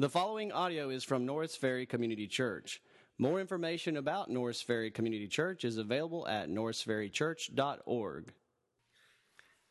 [0.00, 2.80] The following audio is from Norris Ferry Community Church.
[3.18, 8.32] More information about Norris Ferry Community Church is available at norrisferrychurch.org.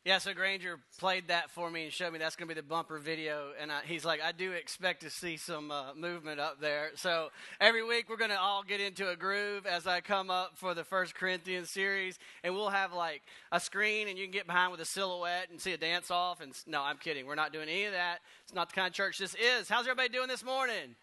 [0.02, 2.66] Yeah, so Granger played that for me and showed me that's going to be the
[2.66, 3.50] bumper video.
[3.60, 6.92] And I, he's like, I do expect to see some uh, movement up there.
[6.94, 7.28] So
[7.60, 10.72] every week we're going to all get into a groove as I come up for
[10.72, 12.18] the First Corinthians series.
[12.42, 13.20] And we'll have like
[13.52, 16.40] a screen and you can get behind with a silhouette and see a dance off.
[16.40, 17.26] And no, I'm kidding.
[17.26, 18.20] We're not doing any of that.
[18.44, 19.68] It's not the kind of church this is.
[19.68, 20.96] How's everybody doing this morning?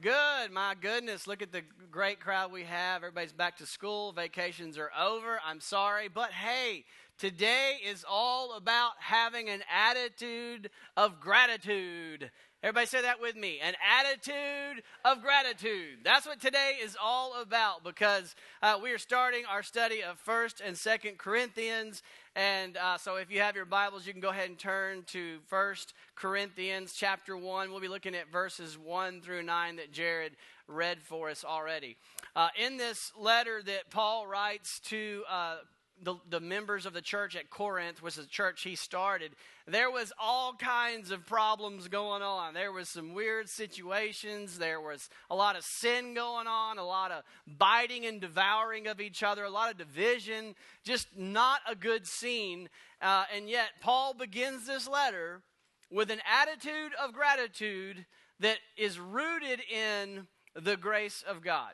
[0.00, 0.50] Good.
[0.52, 1.26] My goodness.
[1.26, 2.96] Look at the great crowd we have.
[2.96, 4.12] Everybody's back to school.
[4.12, 5.40] Vacations are over.
[5.46, 6.08] I'm sorry.
[6.08, 6.84] But hey,
[7.18, 12.30] Today is all about having an attitude of gratitude.
[12.62, 13.58] Everybody say that with me.
[13.62, 16.00] An attitude of gratitude.
[16.04, 20.60] That's what today is all about because uh, we are starting our study of 1st
[20.62, 22.02] and 2nd Corinthians.
[22.34, 25.38] And uh, so if you have your Bibles, you can go ahead and turn to
[25.50, 27.70] 1st Corinthians chapter 1.
[27.70, 30.36] We'll be looking at verses 1 through 9 that Jared
[30.68, 31.96] read for us already.
[32.34, 35.56] Uh, in this letter that Paul writes to uh,
[36.02, 39.32] the, the members of the church at Corinth, is the church he started,
[39.66, 42.54] there was all kinds of problems going on.
[42.54, 44.58] There was some weird situations.
[44.58, 49.00] There was a lot of sin going on, a lot of biting and devouring of
[49.00, 52.68] each other, a lot of division, just not a good scene.
[53.00, 55.42] Uh, and yet, Paul begins this letter
[55.90, 58.06] with an attitude of gratitude
[58.40, 61.72] that is rooted in the grace of God.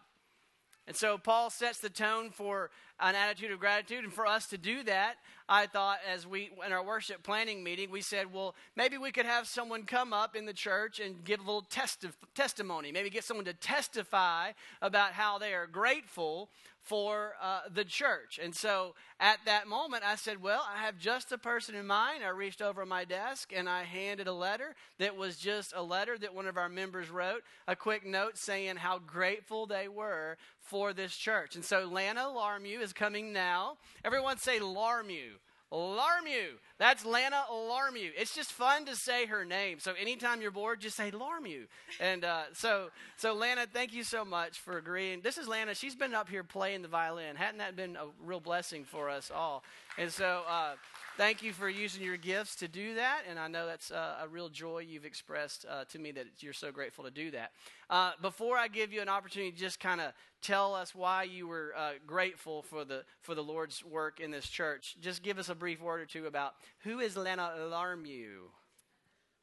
[0.87, 2.71] And so Paul sets the tone for
[3.03, 4.05] an attitude of gratitude.
[4.05, 5.17] And for us to do that,
[5.49, 9.27] I thought as we, in our worship planning meeting, we said, well, maybe we could
[9.27, 12.93] have someone come up in the church and give a little testi- testimony.
[12.93, 16.49] Maybe get someone to testify about how they are grateful
[16.83, 18.41] for uh, the church.
[18.43, 22.25] And so at that moment, I said, Well, I have just a person in mind.
[22.25, 26.19] I reached over my desk and I handed a letter that was just a letter
[26.19, 30.93] that one of our members wrote, a quick note saying how grateful they were for
[30.93, 31.55] this church.
[31.55, 33.77] And so Lana Larmu is coming now.
[34.05, 35.39] Everyone say Larmu.
[35.73, 36.59] Larmu.
[36.79, 38.11] That's Lana Larmu.
[38.17, 39.79] It's just fun to say her name.
[39.79, 41.67] So anytime you're bored, just say Larmu.
[42.01, 45.23] And uh, so, so Lana, thank you so much for agreeing.
[45.23, 45.75] This is Lana.
[45.75, 47.37] She's been up here playing the violin.
[47.37, 49.63] Hadn't that been a real blessing for us all?
[49.97, 50.73] And so, uh,
[51.17, 53.23] thank you for using your gifts to do that.
[53.29, 56.53] And I know that's uh, a real joy you've expressed uh, to me that you're
[56.53, 57.53] so grateful to do that.
[57.93, 61.47] Uh, before I give you an opportunity, to just kind of tell us why you
[61.47, 64.97] were uh, grateful for the for the Lord's work in this church.
[65.03, 66.55] Just give us a brief word or two about
[66.85, 68.49] who is Lena Larmu.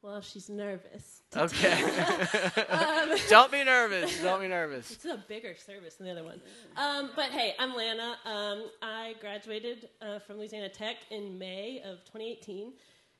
[0.02, 1.22] Well, she's nervous.
[1.36, 1.80] Okay.
[2.70, 4.20] um, Don't be nervous.
[4.20, 4.90] Don't be nervous.
[4.90, 6.40] It's a bigger service than the other one.
[6.76, 8.16] Um, but hey, I'm Lana.
[8.24, 12.72] Um, I graduated uh, from Louisiana Tech in May of 2018.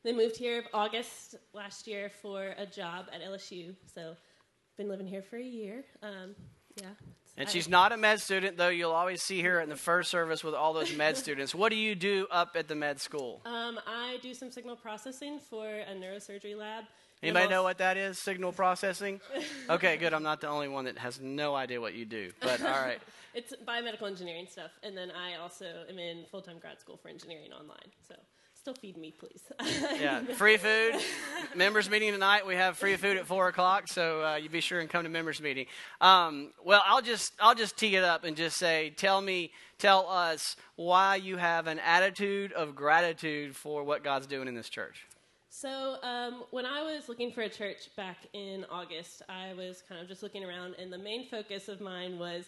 [0.03, 3.77] Then moved here August last year for a job at LSU.
[3.95, 4.17] So,
[4.81, 5.85] been living here for a year.
[6.03, 6.35] Um,
[6.77, 6.87] yeah.
[7.37, 10.43] And she's not a med student, though you'll always see her in the first service
[10.43, 11.55] with all those med students.
[11.55, 13.43] What do you do up at the med school?
[13.45, 16.85] Um, I do some signal processing for a neurosurgery lab.
[17.23, 18.19] Anybody know what that is?
[18.19, 19.21] Signal processing?
[19.69, 20.15] Okay, good.
[20.15, 22.33] I'm not the only one that has no idea what you do.
[22.41, 22.99] But all right.
[23.35, 27.09] it's biomedical engineering stuff, and then I also am in full time grad school for
[27.09, 27.93] engineering online.
[28.09, 28.17] So
[28.61, 29.43] Still feed me, please.
[29.99, 30.93] yeah, free food.
[31.55, 32.47] members meeting tonight.
[32.47, 35.09] We have free food at four o'clock, so uh, you be sure and come to
[35.09, 35.65] members meeting.
[36.03, 40.07] Um, well, I'll just I'll just tee it up and just say, tell me, tell
[40.07, 45.07] us why you have an attitude of gratitude for what God's doing in this church.
[45.49, 50.03] So, um, when I was looking for a church back in August, I was kind
[50.03, 52.45] of just looking around, and the main focus of mine was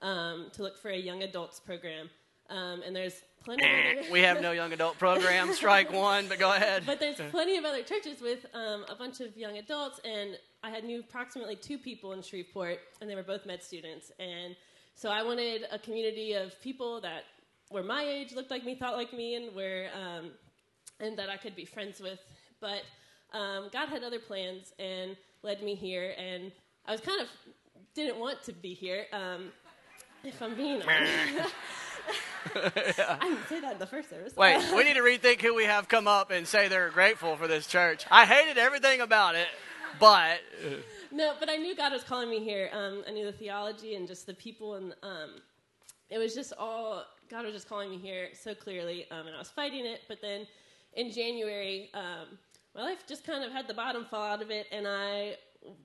[0.00, 2.10] um, to look for a young adults program.
[2.52, 3.64] Um, and there's plenty.
[4.10, 5.52] we have no young adult program.
[5.52, 6.82] Strike one, but go ahead.
[6.84, 10.70] But there's plenty of other churches with um, a bunch of young adults, and I
[10.70, 14.54] had knew approximately two people in Shreveport, and they were both med students, and
[14.94, 17.24] so I wanted a community of people that
[17.70, 20.32] were my age, looked like me, thought like me, and were um,
[21.00, 22.20] and that I could be friends with.
[22.60, 22.82] But
[23.32, 26.52] um, God had other plans and led me here, and
[26.84, 27.28] I was kind of
[27.94, 29.06] didn't want to be here.
[29.12, 29.52] Um,
[30.24, 31.54] if I'm being honest.
[32.54, 34.34] I didn't say that in the first service.
[34.36, 37.46] Wait, we need to rethink who we have come up and say they're grateful for
[37.46, 38.04] this church.
[38.10, 39.48] I hated everything about it,
[39.98, 40.38] but.
[41.14, 42.70] No, but I knew God was calling me here.
[42.72, 45.42] Um, I knew the theology and just the people, and um,
[46.08, 49.38] it was just all God was just calling me here so clearly, um, and I
[49.38, 50.00] was fighting it.
[50.08, 50.46] But then
[50.94, 52.38] in January, um,
[52.74, 55.36] my life just kind of had the bottom fall out of it, and I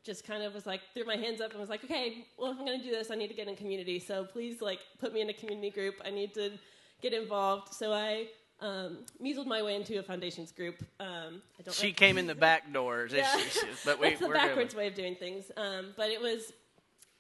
[0.04, 2.58] just kind of was like threw my hands up and was like, okay, well if
[2.60, 4.00] I'm gonna do this, I need to get in community.
[4.00, 5.96] So please like put me in a community group.
[6.06, 6.52] I need to
[7.02, 7.74] get involved.
[7.74, 8.28] So I
[8.60, 10.76] um, measled my way into a foundations group.
[11.00, 13.40] Um, I don't She like- came in the back doors, Yeah.
[13.86, 15.52] but we, That's the backwards way of doing things.
[15.58, 16.54] Um, but it was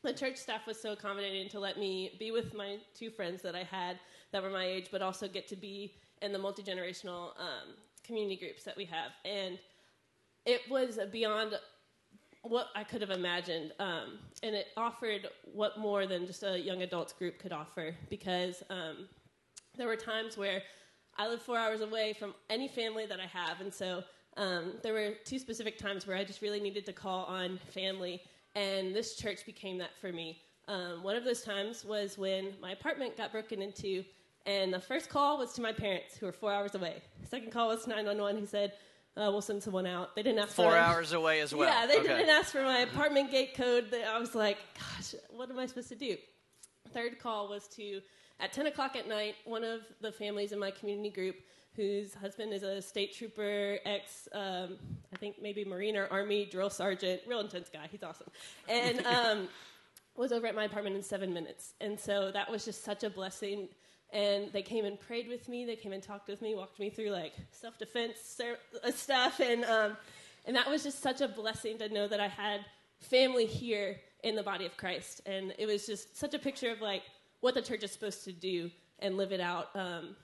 [0.03, 3.55] the church staff was so accommodating to let me be with my two friends that
[3.55, 3.99] I had
[4.31, 5.93] that were my age, but also get to be
[6.23, 9.59] in the multi generational um, community groups that we have, and
[10.45, 11.53] it was beyond
[12.49, 16.81] what I could have imagined, um, and it offered what more than just a young
[16.81, 19.07] adults group could offer because um,
[19.77, 20.61] there were times where
[21.17, 24.03] I live four hours away from any family that I have, and so
[24.37, 28.21] um, there were two specific times where I just really needed to call on family,
[28.55, 30.41] and this church became that for me.
[30.67, 34.03] Um, one of those times was when my apartment got broken into,
[34.45, 37.01] and the first call was to my parents, who were four hours away.
[37.29, 38.73] Second call was 911, who said,
[39.17, 41.67] uh, "We'll send someone out." They didn't ask Four for hours away as well.
[41.69, 42.07] yeah, they Okay.
[42.07, 43.89] didn't ask for my apartment gate code.
[43.91, 46.17] They- I was like, gosh, what am I supposed to do?
[46.93, 48.01] Third call was to,
[48.39, 51.35] at 10 o'clock at night, one of the families in my community group
[51.75, 54.77] whose husband is a state trooper, ex, um,
[55.13, 57.87] I think maybe Marine or Army drill sergeant, real intense guy.
[57.91, 58.27] He's awesome.
[58.67, 59.47] And um,
[60.15, 61.73] was over at my apartment in seven minutes.
[61.79, 63.67] And so that was just such a blessing.
[64.13, 65.65] And they came and prayed with me.
[65.65, 68.17] They came and talked with me, walked me through like self defense
[68.93, 69.39] stuff.
[69.39, 69.97] And, um,
[70.45, 72.61] and that was just such a blessing to know that I had
[72.99, 75.21] family here in the body of Christ.
[75.25, 77.03] And it was just such a picture of like
[77.41, 79.75] what the church is supposed to do and live it out.
[79.75, 80.15] Um,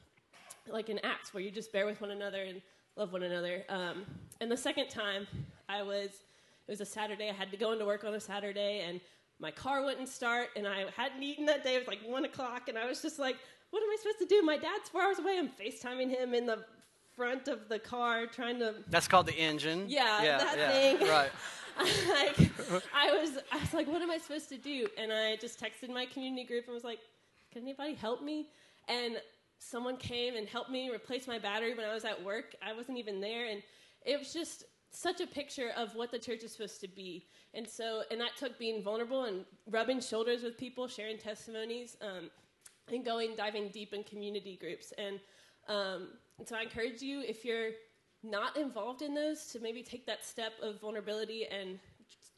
[0.67, 2.61] like in Acts, where you just bear with one another and
[2.95, 3.63] love one another.
[3.69, 4.05] Um,
[4.39, 5.27] and the second time,
[5.67, 7.29] I was, it was a Saturday.
[7.29, 9.01] I had to go into work on a Saturday, and
[9.39, 11.75] my car wouldn't start, and I hadn't eaten that day.
[11.75, 13.37] It was like one o'clock, and I was just like,
[13.73, 14.43] "What am I supposed to do?
[14.43, 15.39] My dad's four hours away.
[15.39, 16.63] I'm FaceTiming him in the
[17.15, 19.85] front of the car, trying to That's called the engine.
[19.87, 20.71] Yeah, yeah, that yeah.
[20.71, 21.07] thing.
[21.09, 21.31] Right.
[21.79, 22.51] like
[22.93, 24.85] I was I was like, what am I supposed to do?
[24.95, 26.99] And I just texted my community group and was like,
[27.51, 28.49] can anybody help me?
[28.87, 29.15] And
[29.57, 32.53] someone came and helped me replace my battery when I was at work.
[32.61, 33.63] I wasn't even there and
[34.05, 37.25] it was just such a picture of what the church is supposed to be.
[37.55, 42.29] And so and that took being vulnerable and rubbing shoulders with people, sharing testimonies, um,
[42.91, 44.93] and going diving deep in community groups.
[44.97, 45.19] And
[45.67, 46.09] um,
[46.39, 47.71] and so I encourage you if you're
[48.23, 51.79] not involved in those to maybe take that step of vulnerability and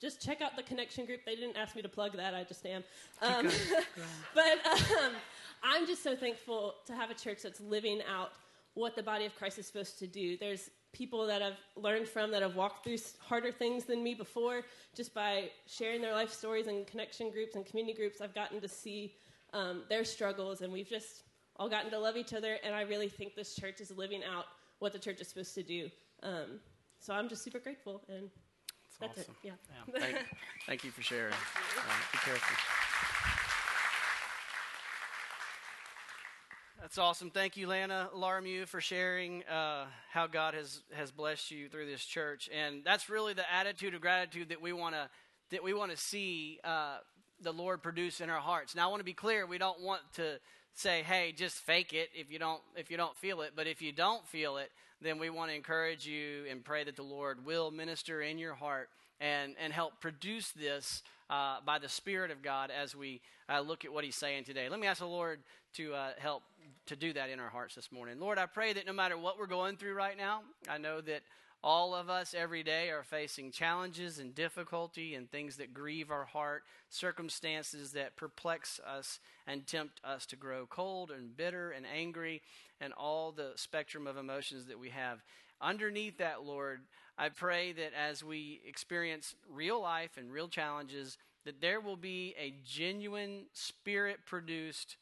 [0.02, 1.22] just check out the connection group.
[1.26, 2.84] They didn't ask me to plug that, I just am.
[3.22, 3.48] Um,
[4.36, 4.66] but
[5.04, 5.14] um,
[5.64, 8.32] I'm just so thankful to have a church that's living out
[8.74, 10.38] what the body of Christ is supposed to do.
[10.38, 14.64] There's people that I've learned from that have walked through harder things than me before
[14.96, 18.22] just by sharing their life stories and connection groups and community groups.
[18.22, 19.14] I've gotten to see
[19.54, 21.24] um, their struggles, and we've just
[21.58, 22.58] all gotten to love each other.
[22.64, 24.46] And I really think this church is living out
[24.80, 25.90] what the church is supposed to do.
[26.24, 26.60] Um,
[27.00, 28.30] so I'm just super grateful, and
[29.00, 29.36] that's, awesome.
[29.44, 29.48] it.
[29.48, 29.94] Yeah.
[29.94, 30.26] Yeah, thank,
[30.68, 31.34] thank you for sharing.
[31.34, 32.58] Uh, be careful.
[36.82, 37.32] That's awesome.
[37.32, 42.06] Thank you, Lana Larmu, for sharing uh, how God has, has blessed you through this
[42.06, 42.48] church.
[42.56, 45.10] And that's really the attitude of gratitude that we want to
[45.52, 46.98] that we want to see uh,
[47.46, 48.76] the Lord produce in our hearts.
[48.76, 49.46] Now, I want to be clear.
[49.46, 50.40] We don't want to
[50.74, 53.82] say, "Hey, just fake it if you don't if you don't feel it." But if
[53.82, 54.72] you don't feel it,
[55.02, 58.56] then we want to encourage you and pray that the Lord will minister in your
[58.56, 58.90] heart
[59.22, 63.86] and and help produce this uh, by the Spirit of God as we uh, look
[63.86, 64.68] at what He's saying today.
[64.68, 65.40] Let me ask the Lord
[65.76, 66.44] to uh, help
[66.88, 68.20] to do that in our hearts this morning.
[68.20, 71.22] Lord, I pray that no matter what we're going through right now, I know that
[71.66, 76.26] all of us every day are facing challenges and difficulty and things that grieve our
[76.26, 82.44] heart, circumstances that perplex us and tempt us to grow cold and bitter and angry,
[82.80, 85.24] and all the spectrum of emotions that we have.
[85.60, 86.82] Underneath that, Lord,
[87.18, 92.36] I pray that as we experience real life and real challenges, that there will be
[92.40, 94.98] a genuine spirit produced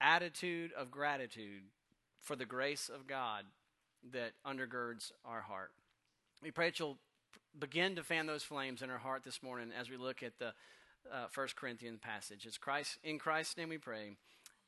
[0.00, 1.62] attitude of gratitude
[2.20, 3.44] for the grace of God
[4.12, 5.72] that undergirds our heart.
[6.42, 6.98] We pray that you'll
[7.58, 10.52] begin to fan those flames in our heart this morning as we look at the
[11.10, 12.44] uh, 1 Corinthians passage.
[12.44, 14.16] It's Christ, in Christ's name we pray.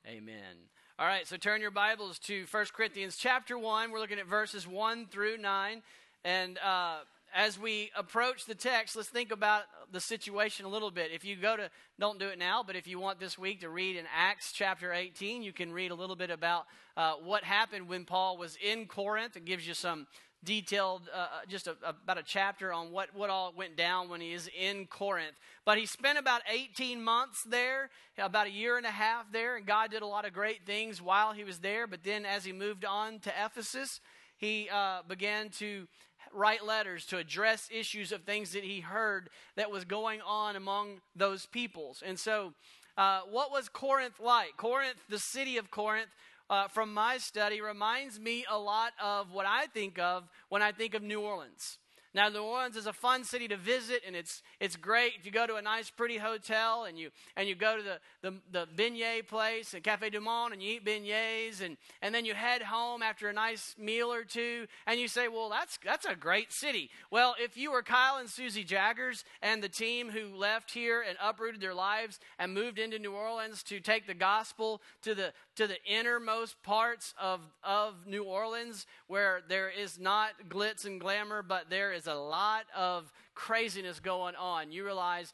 [0.06, 0.56] Amen.
[0.98, 3.90] All right, so turn your Bibles to 1 Corinthians chapter 1.
[3.90, 5.82] We're looking at verses 1 through 9.
[6.24, 7.00] And uh,
[7.34, 11.10] as we approach the text, let's think about the situation a little bit.
[11.12, 11.70] If you go to,
[12.00, 14.92] don't do it now, but if you want this week to read in Acts chapter
[14.92, 16.64] 18, you can read a little bit about
[16.96, 19.36] uh, what happened when Paul was in Corinth.
[19.36, 20.06] It gives you some
[20.44, 24.32] detailed, uh, just a, about a chapter on what, what all went down when he
[24.32, 25.34] is in Corinth.
[25.64, 29.66] But he spent about 18 months there, about a year and a half there, and
[29.66, 31.86] God did a lot of great things while he was there.
[31.86, 34.00] But then as he moved on to Ephesus,
[34.36, 35.88] he uh, began to
[36.32, 41.00] write letters to address issues of things that he heard that was going on among
[41.16, 42.02] those peoples.
[42.04, 42.52] And so,
[42.96, 44.56] uh, what was Corinth like?
[44.56, 46.10] Corinth, the city of Corinth,
[46.50, 50.72] uh, from my study reminds me a lot of what I think of when I
[50.72, 51.78] think of New Orleans.
[52.14, 55.30] Now, New Orleans is a fun city to visit, and it's it's great if you
[55.30, 58.66] go to a nice, pretty hotel and you and you go to the the, the
[58.74, 62.62] beignet place at Cafe Du Monde and you eat beignets, and and then you head
[62.62, 66.50] home after a nice meal or two, and you say, well, that's that's a great
[66.50, 66.88] city.
[67.10, 71.18] Well, if you were Kyle and Susie Jaggers and the team who left here and
[71.22, 75.66] uprooted their lives and moved into New Orleans to take the gospel to the to
[75.66, 81.68] the innermost parts of of New Orleans, where there is not glitz and glamour, but
[81.68, 84.70] there is a lot of craziness going on.
[84.70, 85.32] You realize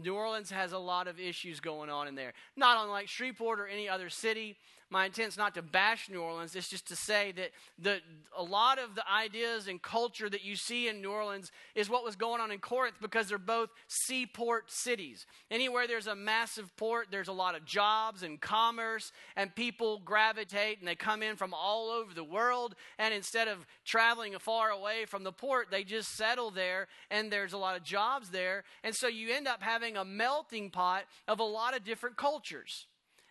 [0.00, 2.34] New Orleans has a lot of issues going on in there.
[2.56, 4.56] Not unlike Shreveport or any other city,
[4.90, 6.54] my intent is not to bash New Orleans.
[6.54, 8.00] It's just to say that the,
[8.36, 12.04] a lot of the ideas and culture that you see in New Orleans is what
[12.04, 15.26] was going on in Corinth because they're both seaport cities.
[15.50, 20.78] Anywhere there's a massive port, there's a lot of jobs and commerce, and people gravitate
[20.78, 22.74] and they come in from all over the world.
[22.98, 27.52] And instead of traveling far away from the port, they just settle there, and there's
[27.52, 28.64] a lot of jobs there.
[28.82, 32.86] And so you end up having a melting pot of a lot of different cultures.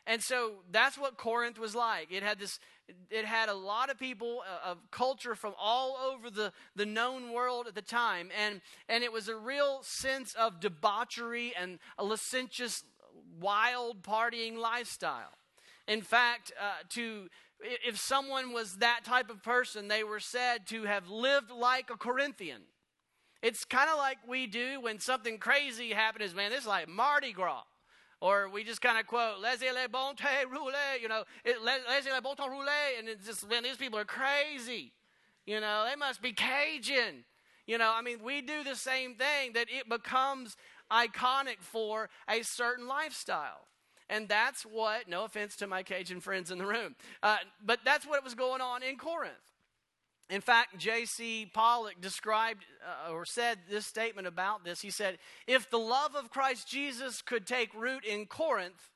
[0.05, 2.11] And so that's what Corinth was like.
[2.11, 2.59] It had this
[3.09, 7.31] it had a lot of people uh, of culture from all over the, the known
[7.31, 12.03] world at the time and and it was a real sense of debauchery and a
[12.03, 12.83] licentious
[13.39, 15.31] wild partying lifestyle.
[15.87, 17.29] In fact, uh, to
[17.59, 21.97] if someone was that type of person, they were said to have lived like a
[21.97, 22.61] Corinthian.
[23.41, 26.33] It's kind of like we do when something crazy happens.
[26.33, 27.63] Man, this is like Mardi Gras.
[28.23, 32.21] Or we just kind of quote, laissez les bon temps rouler, you know, laissez les
[32.21, 32.97] bon temps rouler.
[32.97, 34.93] And it's just, man, these people are crazy.
[35.45, 37.25] You know, they must be Cajun.
[37.67, 40.55] You know, I mean, we do the same thing that it becomes
[40.89, 43.67] iconic for a certain lifestyle.
[44.09, 48.05] And that's what, no offense to my Cajun friends in the room, uh, but that's
[48.05, 49.33] what was going on in Corinth.
[50.29, 51.51] In fact, J.C.
[51.53, 52.65] Pollock described
[53.07, 54.81] uh, or said this statement about this.
[54.81, 58.89] He said, If the love of Christ Jesus could take root in Corinth,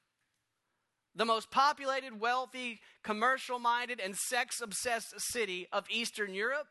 [1.16, 6.68] the most populated, wealthy, commercial minded, and sex obsessed city of Eastern Europe,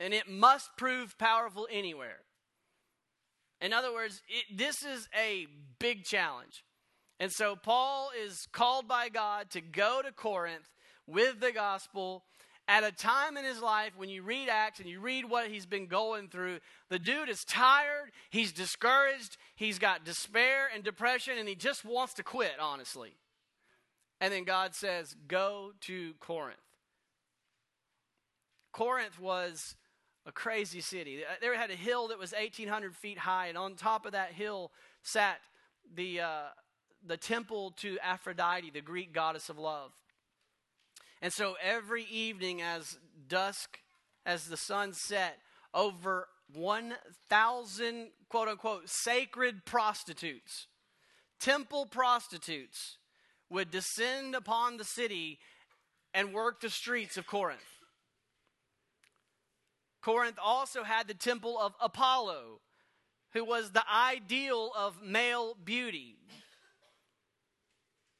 [0.00, 2.20] and it must prove powerful anywhere.
[3.60, 5.46] In other words, it, this is a
[5.78, 6.64] big challenge.
[7.20, 10.70] And so Paul is called by God to go to Corinth
[11.06, 12.24] with the gospel
[12.68, 15.66] at a time in his life when you read Acts and you read what he's
[15.66, 21.48] been going through, the dude is tired, he's discouraged, he's got despair and depression, and
[21.48, 23.14] he just wants to quit, honestly.
[24.20, 26.58] And then God says, Go to Corinth.
[28.72, 29.74] Corinth was
[30.26, 31.22] a crazy city.
[31.40, 34.70] They had a hill that was 1,800 feet high, and on top of that hill
[35.02, 35.38] sat
[35.94, 36.42] the, uh,
[37.04, 39.92] the temple to Aphrodite, the Greek goddess of love.
[41.22, 42.98] And so every evening, as
[43.28, 43.78] dusk,
[44.24, 45.38] as the sun set,
[45.74, 50.66] over 1,000 quote unquote sacred prostitutes,
[51.38, 52.96] temple prostitutes,
[53.50, 55.38] would descend upon the city
[56.14, 57.60] and work the streets of Corinth.
[60.00, 62.60] Corinth also had the temple of Apollo,
[63.32, 66.16] who was the ideal of male beauty.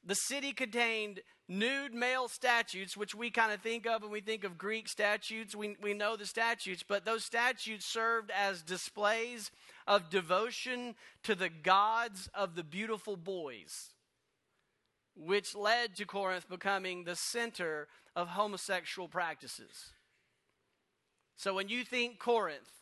[0.03, 4.43] The city contained nude male statutes, which we kind of think of when we think
[4.43, 5.53] of Greek statutes.
[5.53, 9.51] We, we know the statutes, but those statutes served as displays
[9.85, 13.89] of devotion to the gods of the beautiful boys,
[15.15, 19.91] which led to Corinth becoming the center of homosexual practices.
[21.35, 22.80] So when you think Corinth,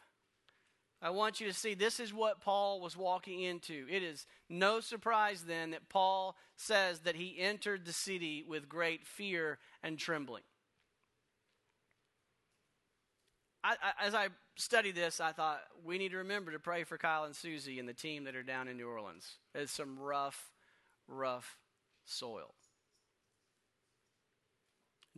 [1.02, 3.86] I want you to see this is what Paul was walking into.
[3.90, 9.08] It is no surprise then that Paul says that he entered the city with great
[9.08, 10.44] fear and trembling.
[13.64, 14.28] I, I, as I
[14.58, 17.88] studied this, I thought we need to remember to pray for Kyle and Susie and
[17.88, 19.38] the team that are down in New Orleans.
[19.56, 20.52] It's some rough,
[21.08, 21.58] rough
[22.04, 22.54] soil.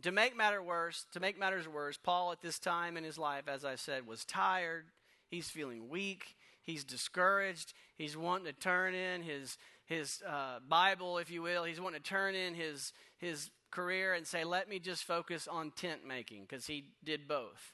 [0.02, 3.44] To make matter worse, to make matters worse, Paul at this time in his life,
[3.46, 4.86] as I said, was tired
[5.32, 6.36] He's feeling weak.
[6.60, 7.72] He's discouraged.
[7.96, 11.64] He's wanting to turn in his his uh, Bible, if you will.
[11.64, 15.70] He's wanting to turn in his his career and say, "Let me just focus on
[15.70, 17.72] tent making," because he did both.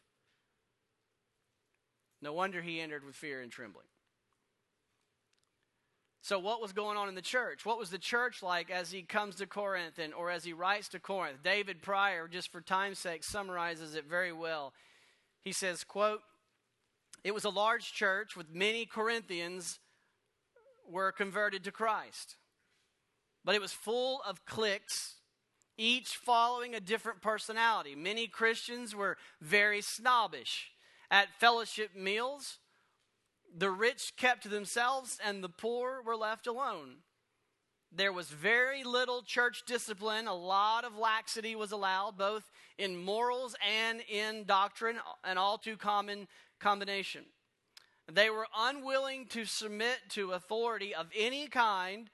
[2.22, 3.86] No wonder he entered with fear and trembling.
[6.22, 7.66] So, what was going on in the church?
[7.66, 10.86] What was the church like as he comes to Corinth and, or as he writes
[10.90, 11.42] to Corinth?
[11.42, 14.72] David Prior, just for time's sake, summarizes it very well.
[15.42, 16.20] He says, quote,
[17.24, 19.78] it was a large church with many Corinthians
[20.88, 22.36] were converted to Christ.
[23.44, 25.16] But it was full of cliques,
[25.76, 27.94] each following a different personality.
[27.94, 30.72] Many Christians were very snobbish.
[31.10, 32.58] At fellowship meals,
[33.56, 36.96] the rich kept to themselves and the poor were left alone.
[37.90, 40.26] There was very little church discipline.
[40.26, 45.78] A lot of laxity was allowed, both in morals and in doctrine, an all too
[45.78, 47.24] common combination.
[48.10, 52.08] They were unwilling to submit to authority of any kind,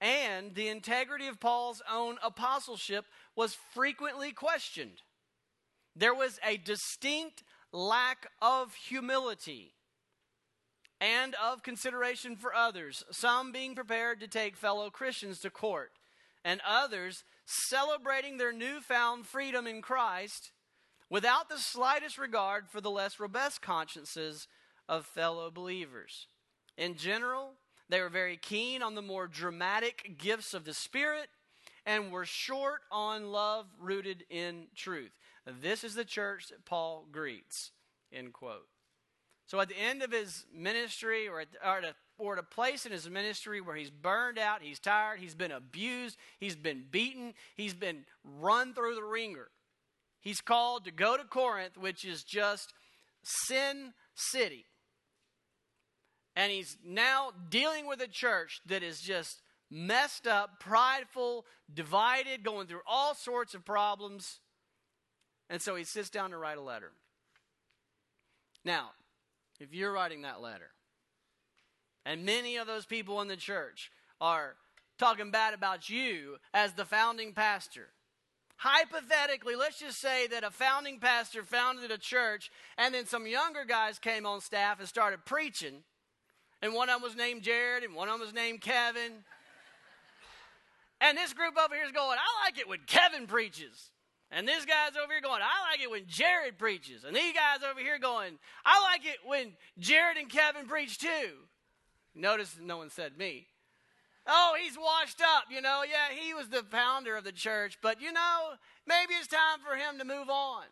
[0.00, 3.04] and the integrity of Paul's own apostleship
[3.36, 5.02] was frequently questioned.
[5.94, 7.42] There was a distinct
[7.72, 9.74] lack of humility
[11.00, 15.92] and of consideration for others, some being prepared to take fellow Christians to court,
[16.44, 20.52] and others celebrating their newfound freedom in Christ
[21.10, 24.48] without the slightest regard for the less robust consciences
[24.88, 26.26] of fellow believers.
[26.76, 27.52] In general,
[27.88, 31.28] they were very keen on the more dramatic gifts of the Spirit
[31.86, 35.12] and were short on love rooted in truth.
[35.60, 37.70] This is the church that Paul greets.
[38.12, 38.68] End quote.
[39.46, 42.42] So at the end of his ministry, or at, or, at a, or at a
[42.42, 46.84] place in his ministry where he's burned out, he's tired, he's been abused, he's been
[46.90, 49.48] beaten, he's been run through the ringer,
[50.20, 52.72] he's called to go to Corinth, which is just
[53.22, 54.64] sin city.
[56.36, 62.66] And he's now dealing with a church that is just messed up, prideful, divided, going
[62.66, 64.40] through all sorts of problems.
[65.50, 66.92] And so he sits down to write a letter.
[68.64, 68.90] Now,
[69.58, 70.70] if you're writing that letter,
[72.04, 74.54] and many of those people in the church are
[74.98, 77.88] talking bad about you as the founding pastor.
[78.58, 83.64] Hypothetically, let's just say that a founding pastor founded a church, and then some younger
[83.64, 85.84] guys came on staff and started preaching,
[86.60, 89.12] and one of them was named Jared, and one of them was named Kevin.
[91.00, 93.92] And this group over here is going, I like it when Kevin preaches.
[94.32, 97.04] And this guy's over here going, I like it when Jared preaches.
[97.04, 101.46] And these guys over here going, I like it when Jared and Kevin preach too.
[102.14, 103.46] Notice no one said me.
[104.28, 105.82] Oh, he's washed up, you know.
[105.88, 108.50] Yeah, he was the founder of the church, but you know,
[108.86, 110.64] maybe it's time for him to move on.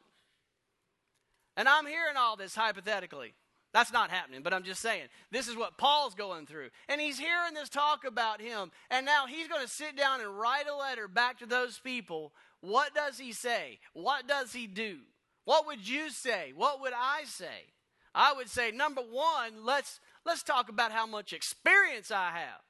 [1.57, 3.35] And I'm hearing all this hypothetically.
[3.73, 5.07] That's not happening, but I'm just saying.
[5.31, 6.69] This is what Paul's going through.
[6.89, 8.71] And he's hearing this talk about him.
[8.91, 12.33] And now he's going to sit down and write a letter back to those people
[12.61, 13.79] what does he say?
[13.93, 14.99] What does he do?
[15.45, 16.53] What would you say?
[16.57, 17.71] What would I say?
[18.15, 22.66] I would say number 1, let's let's talk about how much experience I have.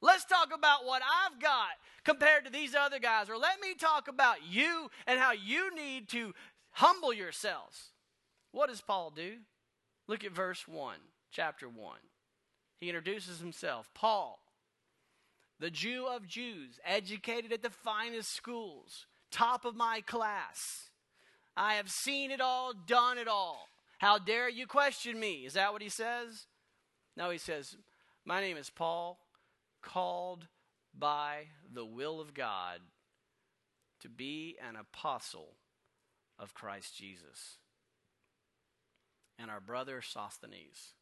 [0.00, 1.70] Let's talk about what I've got
[2.04, 6.08] compared to these other guys or let me talk about you and how you need
[6.10, 6.34] to
[6.72, 7.92] humble yourselves.
[8.52, 9.36] What does Paul do?
[10.06, 10.96] Look at verse 1,
[11.30, 11.98] chapter 1.
[12.78, 13.90] He introduces himself.
[13.94, 14.38] Paul,
[15.58, 20.90] the Jew of Jews, educated at the finest schools, top of my class.
[21.56, 23.68] I have seen it all, done it all.
[23.98, 25.46] How dare you question me?
[25.46, 26.46] Is that what he says?
[27.16, 27.76] No, he says,
[28.26, 29.18] My name is Paul,
[29.86, 30.48] called
[30.98, 32.80] by the will of God
[34.00, 35.54] to be an apostle
[36.38, 37.58] of Christ Jesus.
[39.38, 40.94] And our brother Sosthenes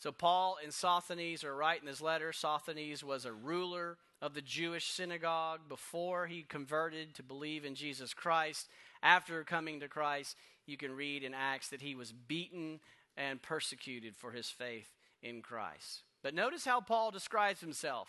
[0.00, 2.32] so, Paul and Sosthenes are writing this letter.
[2.32, 8.14] Sosthenes was a ruler of the Jewish synagogue before he converted to believe in Jesus
[8.14, 8.68] Christ.
[9.02, 12.80] After coming to Christ, you can read in Acts that he was beaten
[13.14, 14.88] and persecuted for his faith
[15.22, 16.00] in Christ.
[16.22, 18.08] But notice how Paul describes himself.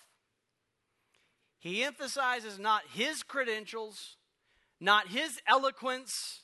[1.59, 4.17] He emphasizes not his credentials,
[4.79, 6.41] not his eloquence,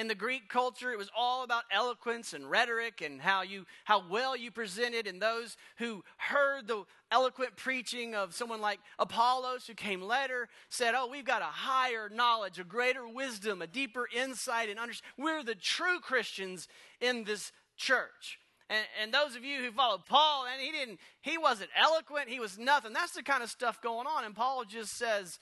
[0.00, 4.02] in the Greek culture, it was all about eloquence and rhetoric and how you how
[4.08, 5.06] well you presented.
[5.06, 10.94] And those who heard the eloquent preaching of someone like Apollos, who came later, said,
[10.94, 15.12] "Oh, we've got a higher knowledge, a greater wisdom, a deeper insight, and understand.
[15.18, 16.66] We're the true Christians
[17.00, 18.38] in this church."
[18.70, 22.38] And, and, those of you who followed Paul, and he didn't, he wasn't eloquent, he
[22.38, 22.92] was nothing.
[22.92, 24.24] That's the kind of stuff going on.
[24.24, 25.40] And Paul just says,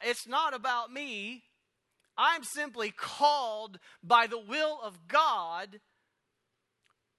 [0.00, 1.44] "It's not about me."
[2.16, 5.80] I'm simply called by the will of God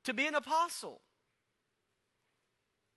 [0.04, 1.02] to be an apostle.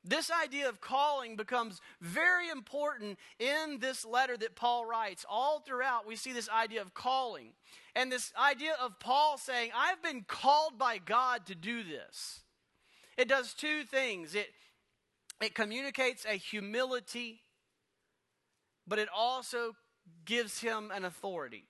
[0.04, 5.24] This idea of calling becomes very important in this letter that Paul writes.
[5.28, 7.54] All throughout, we see this idea of calling.
[7.96, 12.44] And this idea of Paul saying, I've been called by God to do this.
[13.16, 14.48] It does two things it,
[15.40, 17.40] it communicates a humility,
[18.86, 19.72] but it also
[20.24, 21.64] gives him an authority.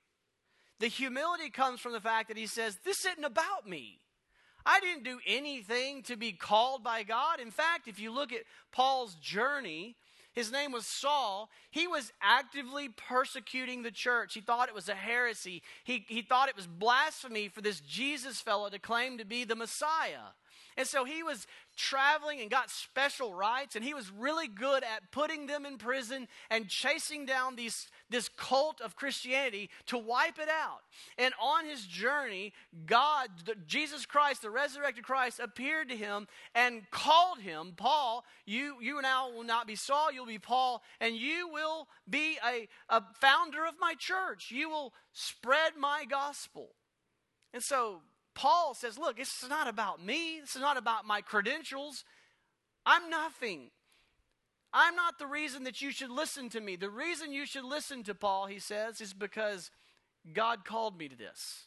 [0.79, 4.01] The humility comes from the fact that he says, This isn't about me.
[4.65, 7.41] I didn't do anything to be called by God.
[7.41, 8.41] In fact, if you look at
[8.73, 9.97] Paul's journey,
[10.33, 14.35] his name was Saul, he was actively persecuting the church.
[14.35, 15.63] He thought it was a heresy.
[15.85, 19.57] He, he thought it was blasphemy for this Jesus fellow to claim to be the
[19.57, 20.35] Messiah.
[20.77, 25.11] And so he was traveling and got special rights, and he was really good at
[25.11, 30.49] putting them in prison and chasing down these, this cult of Christianity to wipe it
[30.49, 30.81] out.
[31.17, 32.53] And on his journey,
[32.87, 33.29] God,
[33.67, 39.31] Jesus Christ, the resurrected Christ, appeared to him and called him, Paul, you, you now
[39.31, 43.75] will not be Saul, you'll be Paul, and you will be a, a founder of
[43.81, 44.51] my church.
[44.51, 46.69] You will spread my gospel.
[47.55, 48.03] And so
[48.37, 50.39] Paul says, Look, this is not about me.
[50.41, 52.05] This is not about my credentials.
[52.85, 53.71] I'm nothing.
[54.73, 56.77] I'm not the reason that you should listen to me.
[56.77, 59.71] The reason you should listen to Paul, he says, is because
[60.33, 61.65] God called me to this.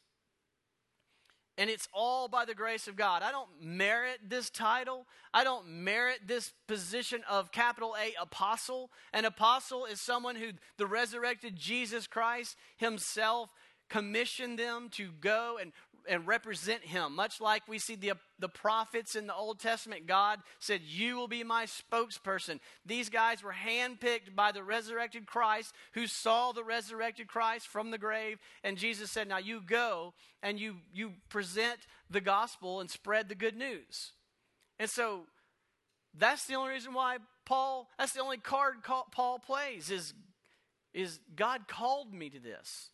[1.57, 3.23] And it's all by the grace of God.
[3.23, 5.07] I don't merit this title.
[5.33, 8.91] I don't merit this position of capital A apostle.
[9.11, 13.49] An apostle is someone who the resurrected Jesus Christ himself
[13.89, 15.73] commissioned them to go and
[16.09, 17.15] and represent him.
[17.15, 21.27] Much like we see the, the prophets in the Old Testament, God said, You will
[21.27, 22.59] be my spokesperson.
[22.85, 27.99] These guys were handpicked by the resurrected Christ who saw the resurrected Christ from the
[27.99, 28.39] grave.
[28.63, 33.35] And Jesus said, Now you go and you, you present the gospel and spread the
[33.35, 34.13] good news.
[34.79, 35.27] And so
[36.17, 38.77] that's the only reason why Paul, that's the only card
[39.11, 40.13] Paul plays is,
[40.93, 42.89] is God called me to this.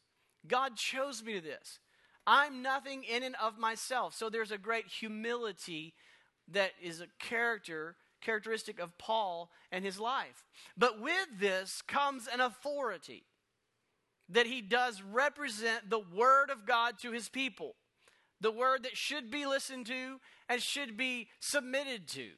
[0.48, 1.80] God chose me to this.
[2.28, 4.16] I'm nothing in and of myself.
[4.16, 5.94] So there's a great humility
[6.52, 10.44] that is a character characteristic of Paul and his life.
[10.76, 13.26] But with this comes an authority
[14.30, 17.76] that he does represent the word of God to his people.
[18.42, 22.30] The word that should be listened to and should be submitted to.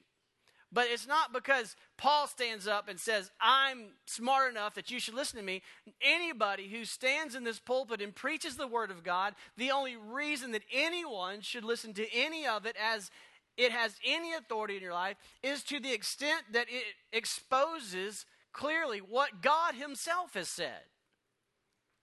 [0.71, 5.13] But it's not because Paul stands up and says, I'm smart enough that you should
[5.13, 5.61] listen to me.
[6.01, 10.51] Anybody who stands in this pulpit and preaches the Word of God, the only reason
[10.51, 13.11] that anyone should listen to any of it as
[13.55, 18.99] it has any authority in your life is to the extent that it exposes clearly
[18.99, 20.81] what God Himself has said.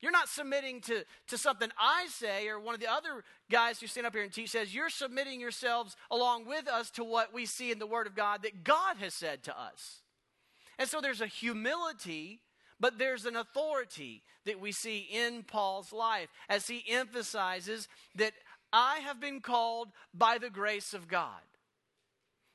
[0.04, 3.86] You're not submitting to, to something I say or one of the other guys who
[3.86, 4.74] stand up here and teach says.
[4.74, 8.42] You're submitting yourselves along with us to what we see in the Word of God
[8.42, 10.02] that God has said to us.
[10.78, 12.40] And so there's a humility,
[12.78, 18.34] but there's an authority that we see in Paul's life as he emphasizes that
[18.74, 21.40] I have been called by the grace of God.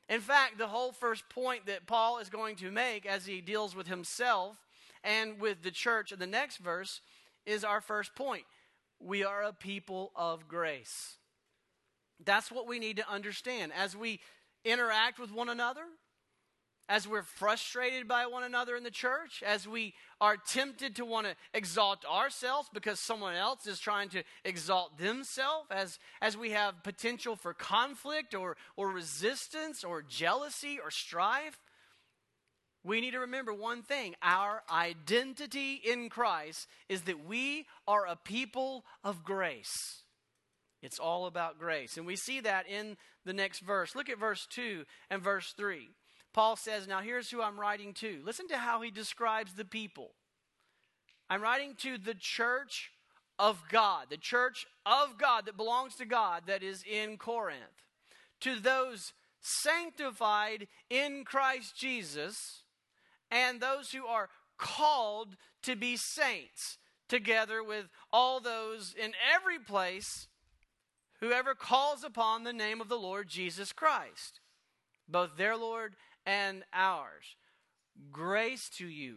[0.08, 3.74] In fact, the whole first point that Paul is going to make as he deals
[3.74, 4.56] with himself
[5.02, 7.00] and with the church in the next verse
[7.46, 8.44] is our first point.
[8.98, 11.16] We are a people of grace.
[12.24, 13.72] That's what we need to understand.
[13.76, 14.20] As we
[14.64, 15.84] interact with one another,
[16.90, 21.24] as we're frustrated by one another in the church, as we are tempted to want
[21.24, 26.82] to exalt ourselves because someone else is trying to exalt themselves, as, as we have
[26.82, 31.60] potential for conflict or, or resistance or jealousy or strife,
[32.82, 38.16] we need to remember one thing our identity in Christ is that we are a
[38.16, 40.02] people of grace.
[40.82, 41.98] It's all about grace.
[41.98, 43.94] And we see that in the next verse.
[43.94, 45.90] Look at verse 2 and verse 3.
[46.32, 48.22] Paul says, Now here's who I'm writing to.
[48.24, 50.12] Listen to how he describes the people.
[51.28, 52.92] I'm writing to the church
[53.38, 57.84] of God, the church of God that belongs to God that is in Corinth.
[58.40, 62.62] To those sanctified in Christ Jesus
[63.30, 70.28] and those who are called to be saints, together with all those in every place
[71.20, 74.40] whoever calls upon the name of the Lord Jesus Christ,
[75.08, 77.36] both their Lord and ours.
[78.10, 79.16] Grace to you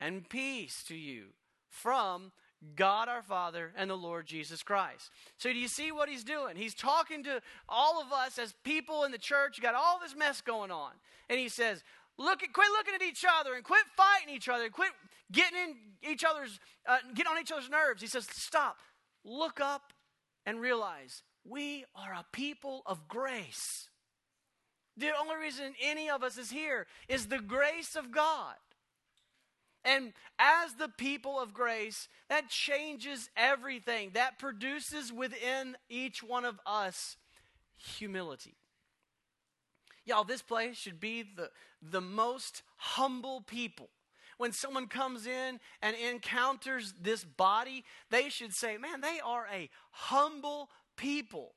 [0.00, 1.28] and peace to you
[1.68, 2.32] from
[2.74, 5.10] God our Father and the Lord Jesus Christ.
[5.38, 6.56] So, do you see what he's doing?
[6.56, 9.56] He's talking to all of us as people in the church.
[9.56, 10.92] You got all this mess going on.
[11.28, 11.82] And he says,
[12.18, 14.90] Look at, quit looking at each other and quit fighting each other and quit
[15.30, 18.00] getting in each other's, uh, get on each other's nerves.
[18.00, 18.78] He says, stop,
[19.24, 19.92] look up
[20.46, 23.88] and realize we are a people of grace.
[24.96, 28.54] The only reason any of us is here is the grace of God.
[29.84, 34.10] And as the people of grace, that changes everything.
[34.14, 37.16] That produces within each one of us
[37.76, 38.56] humility.
[40.06, 41.50] Y'all, this place should be the,
[41.82, 43.90] the most humble people.
[44.38, 49.68] When someone comes in and encounters this body, they should say, man, they are a
[49.90, 51.54] humble people.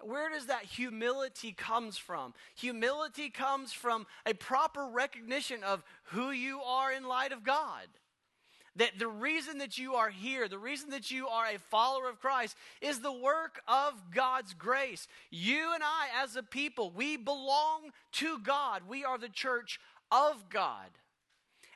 [0.00, 2.32] Where does that humility comes from?
[2.56, 7.88] Humility comes from a proper recognition of who you are in light of God.
[8.76, 12.20] That the reason that you are here, the reason that you are a follower of
[12.20, 15.08] Christ is the work of God's grace.
[15.30, 18.82] You and I as a people, we belong to God.
[18.88, 20.88] We are the church of God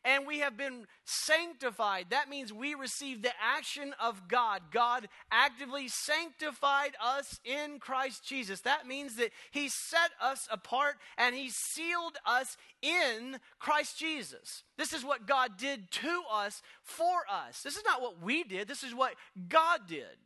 [0.05, 2.07] and we have been sanctified.
[2.11, 4.63] That means we receive the action of God.
[4.71, 8.61] God actively sanctified us in Christ Jesus.
[8.61, 14.65] That means that He set us apart and He sealed us in Christ Jesus.
[14.77, 17.63] This is what God did to us for us.
[17.63, 19.15] This is not what we did, this is what
[19.49, 20.17] God did.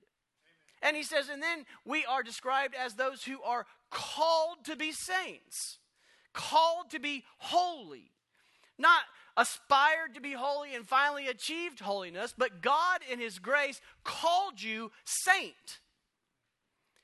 [0.83, 4.93] And he says, and then we are described as those who are called to be
[4.93, 5.79] saints,
[6.33, 8.13] called to be holy.
[8.79, 9.01] Not
[9.37, 14.91] aspired to be holy and finally achieved holiness, but God, in His grace, called you
[15.05, 15.81] saint,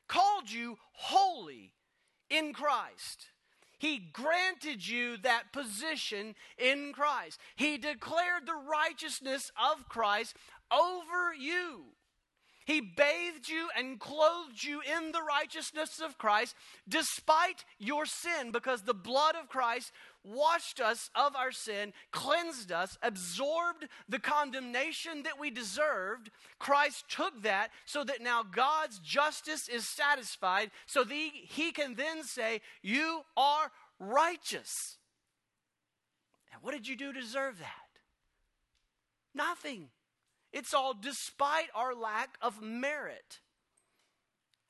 [0.09, 1.73] called you holy
[2.31, 3.29] in Christ.
[3.79, 7.41] He granted you that position in Christ.
[7.57, 10.37] He declared the righteousness of Christ
[10.71, 11.87] over you.
[12.65, 16.55] He bathed you and clothed you in the righteousness of Christ
[16.89, 19.91] despite your sin, because the blood of Christ
[20.25, 26.31] washed us of our sin, cleansed us, absorbed the condemnation that we deserved.
[26.59, 32.25] Christ took that so that now God's justice is satisfied, so that he can then
[32.25, 34.99] say, You are righteous.
[36.53, 37.69] And what did you do to deserve that?
[39.35, 39.89] Nothing.
[40.53, 43.41] It's all despite our lack of merit.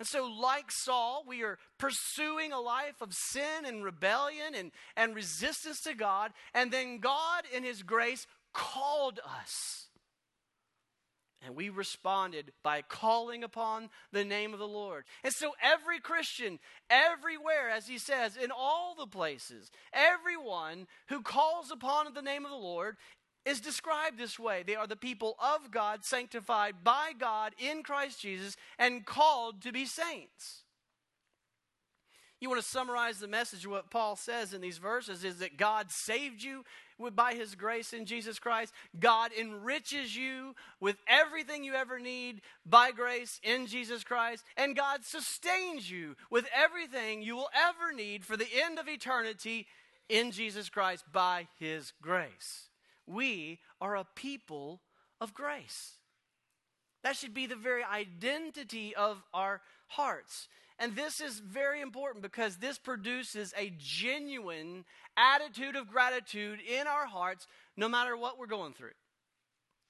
[0.03, 5.15] And so, like Saul, we are pursuing a life of sin and rebellion and, and
[5.15, 6.33] resistance to God.
[6.55, 9.87] And then God, in His grace, called us.
[11.41, 15.05] And we responded by calling upon the name of the Lord.
[15.23, 16.59] And so, every Christian,
[16.91, 22.51] everywhere, as he says, in all the places, everyone who calls upon the name of
[22.51, 22.97] the Lord
[23.45, 24.63] is described this way.
[24.67, 29.73] They are the people of God, sanctified by God in Christ Jesus, and called to
[29.73, 30.63] be saints.
[32.41, 35.57] You want to summarize the message of what Paul says in these verses is that
[35.57, 36.65] God saved you
[37.15, 38.73] by his grace in Jesus Christ.
[38.99, 44.43] God enriches you with everything you ever need by grace in Jesus Christ.
[44.57, 49.69] And God sustains you with everything you will ever need for the end of eternity
[50.09, 52.71] in Jesus Christ by his grace.
[53.07, 54.81] We are a people
[55.21, 55.93] of grace.
[57.03, 60.49] That should be the very identity of our hearts.
[60.79, 64.85] And this is very important because this produces a genuine
[65.17, 68.97] attitude of gratitude in our hearts no matter what we're going through.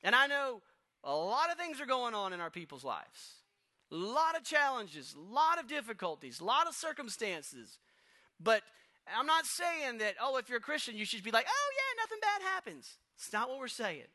[0.02, 0.60] And I know
[1.04, 3.36] a lot of things are going on in our people's lives.
[3.90, 7.78] A lot of challenges, a lot of difficulties, a lot of circumstances.
[8.40, 8.62] But
[9.14, 12.02] I'm not saying that, oh, if you're a Christian, you should be like, oh, yeah,
[12.02, 12.98] nothing bad happens.
[13.16, 14.08] It's not what we're saying.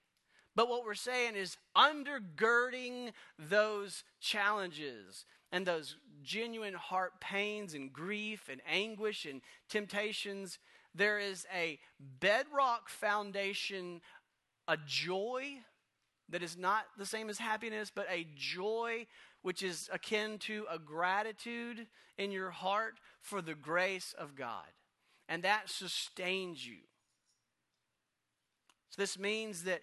[0.55, 8.49] But what we're saying is undergirding those challenges and those genuine heart pains and grief
[8.51, 10.57] and anguish and temptations,
[10.95, 11.79] there is a
[12.19, 14.01] bedrock foundation,
[14.67, 15.59] a joy
[16.29, 19.05] that is not the same as happiness, but a joy
[19.43, 21.85] which is akin to a gratitude
[22.17, 24.65] in your heart for the grace of God.
[25.29, 26.77] And that sustains you.
[28.89, 29.81] So this means that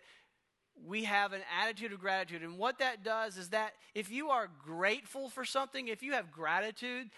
[0.82, 2.42] we have an attitude of gratitude.
[2.42, 6.32] And what that does is that if you are grateful for something, if you have
[6.32, 7.10] gratitude,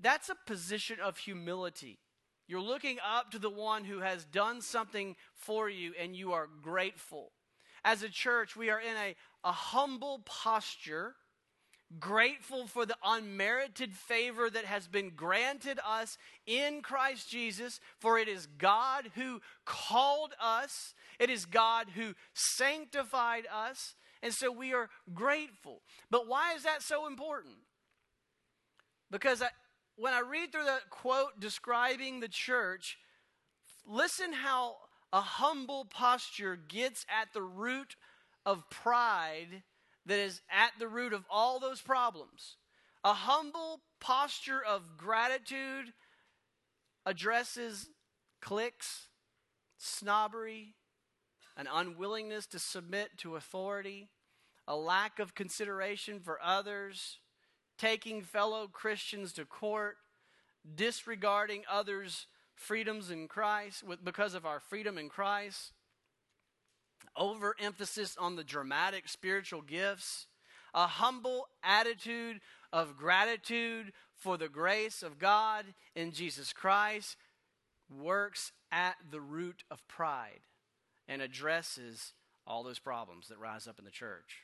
[0.00, 1.98] that's a position of humility.
[2.46, 6.48] You're looking up to the one who has done something for you and you are
[6.62, 7.32] grateful.
[7.84, 11.14] As a church, we are in a, a humble posture
[12.00, 18.28] grateful for the unmerited favor that has been granted us in Christ Jesus, for it
[18.28, 24.88] is God who called us, it is God who sanctified us, and so we are
[25.12, 25.82] grateful.
[26.10, 27.56] But why is that so important?
[29.10, 29.48] Because I,
[29.96, 32.98] when I read through the quote describing the church,
[33.86, 34.76] listen how
[35.12, 37.96] a humble posture gets at the root
[38.44, 39.62] of pride
[40.06, 42.56] that is at the root of all those problems.
[43.02, 45.92] A humble posture of gratitude
[47.06, 47.88] addresses
[48.40, 49.08] cliques,
[49.76, 50.74] snobbery,
[51.56, 54.08] an unwillingness to submit to authority,
[54.66, 57.18] a lack of consideration for others,
[57.78, 59.96] taking fellow Christians to court,
[60.74, 65.72] disregarding others' freedoms in Christ because of our freedom in Christ
[67.16, 70.26] overemphasis on the dramatic spiritual gifts,
[70.74, 72.40] a humble attitude
[72.72, 77.16] of gratitude for the grace of God in Jesus Christ
[77.88, 80.40] works at the root of pride
[81.06, 82.12] and addresses
[82.46, 84.42] all those problems that rise up in the church.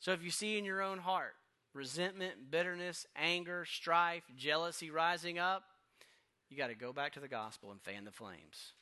[0.00, 1.34] So if you see in your own heart
[1.72, 5.62] resentment, bitterness, anger, strife, jealousy rising up,
[6.48, 8.72] you got to go back to the gospel and fan the flames.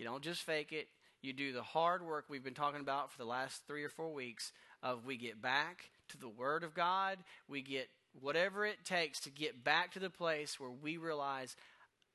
[0.00, 0.88] You don't just fake it.
[1.20, 4.14] You do the hard work we've been talking about for the last three or four
[4.14, 4.50] weeks
[4.82, 7.18] of we get back to the Word of God.
[7.46, 11.54] We get whatever it takes to get back to the place where we realize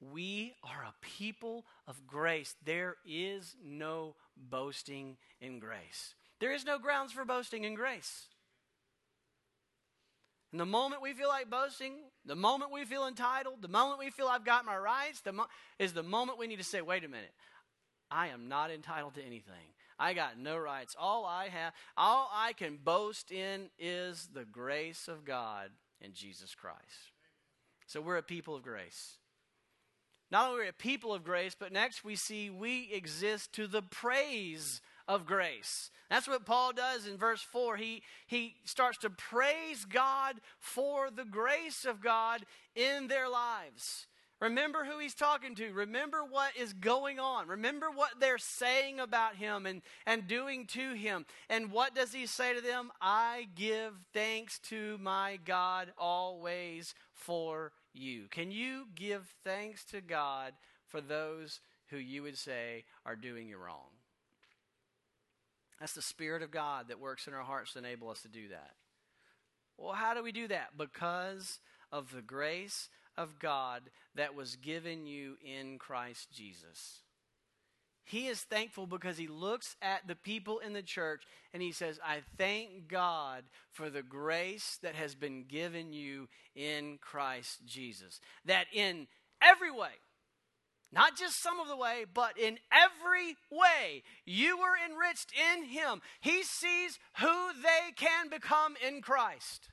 [0.01, 2.55] we are a people of grace.
[2.65, 6.15] There is no boasting in grace.
[6.39, 8.29] There is no grounds for boasting in grace.
[10.51, 14.09] And the moment we feel like boasting, the moment we feel entitled, the moment we
[14.09, 17.03] feel I've got my rights, the mo- is the moment we need to say, wait
[17.03, 17.33] a minute,
[18.11, 19.73] I am not entitled to anything.
[19.97, 20.95] I got no rights.
[20.99, 25.69] All I have, all I can boast in is the grace of God
[26.01, 27.11] in Jesus Christ.
[27.87, 29.17] So we're a people of grace.
[30.31, 33.67] Not only are we a people of grace, but next we see we exist to
[33.67, 35.91] the praise of grace.
[36.09, 37.77] That's what Paul does in verse 4.
[37.77, 44.07] He, he starts to praise God for the grace of God in their lives.
[44.41, 45.71] Remember who he's talking to.
[45.71, 47.47] Remember what is going on.
[47.47, 51.25] Remember what they're saying about him and, and doing to him.
[51.49, 52.91] And what does he say to them?
[53.01, 58.25] I give thanks to my God always for you.
[58.29, 60.51] Can you give thanks to God
[60.87, 63.87] for those who you would say are doing you wrong?
[65.79, 68.49] That's the Spirit of God that works in our hearts to enable us to do
[68.49, 68.71] that.
[69.77, 70.77] Well, how do we do that?
[70.77, 71.59] Because
[71.91, 73.83] of the grace of God
[74.15, 77.01] that was given you in Christ Jesus.
[78.05, 81.23] He is thankful because he looks at the people in the church
[81.53, 86.99] and he says, I thank God for the grace that has been given you in
[87.01, 88.19] Christ Jesus.
[88.45, 89.07] That in
[89.41, 89.89] every way,
[90.91, 96.01] not just some of the way, but in every way, you were enriched in him.
[96.21, 99.69] He sees who they can become in Christ.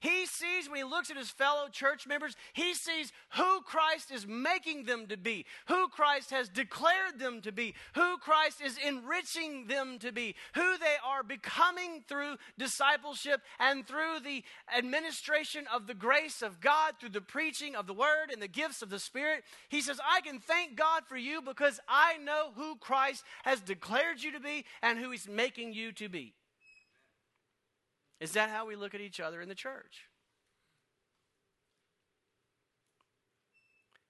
[0.00, 4.26] He sees when he looks at his fellow church members, he sees who Christ is
[4.26, 9.66] making them to be, who Christ has declared them to be, who Christ is enriching
[9.66, 14.44] them to be, who they are becoming through discipleship and through the
[14.76, 18.82] administration of the grace of God, through the preaching of the word and the gifts
[18.82, 19.42] of the Spirit.
[19.68, 24.22] He says, I can thank God for you because I know who Christ has declared
[24.22, 26.34] you to be and who he's making you to be.
[28.20, 30.08] Is that how we look at each other in the church?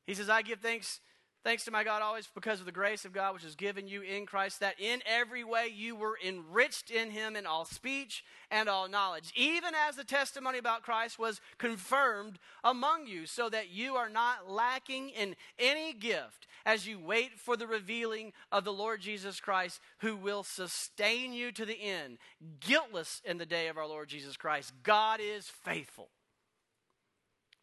[0.06, 1.00] He says, I give thanks
[1.44, 4.02] Thanks to my God always because of the grace of God which is given you
[4.02, 8.68] in Christ, that in every way you were enriched in him in all speech and
[8.68, 13.94] all knowledge, even as the testimony about Christ was confirmed among you, so that you
[13.94, 19.00] are not lacking in any gift as you wait for the revealing of the Lord
[19.00, 22.18] Jesus Christ, who will sustain you to the end,
[22.60, 24.72] guiltless in the day of our Lord Jesus Christ.
[24.82, 26.08] God is faithful,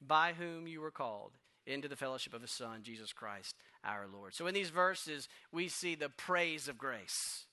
[0.01, 1.31] by whom you were called
[1.65, 3.55] into the fellowship of his Son, Jesus Christ
[3.85, 4.33] our Lord.
[4.33, 7.45] So in these verses, we see the praise of grace.